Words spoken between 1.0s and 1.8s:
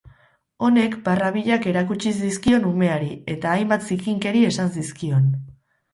barrabilak